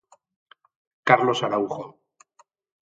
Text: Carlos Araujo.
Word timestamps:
Carlos 1.09 1.43
Araujo. 1.47 1.85